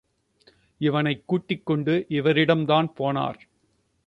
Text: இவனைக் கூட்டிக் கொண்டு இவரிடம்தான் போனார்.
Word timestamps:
இவனைக் 0.77 1.23
கூட்டிக் 1.25 1.65
கொண்டு 1.65 2.05
இவரிடம்தான் 2.09 2.87
போனார். 2.97 3.39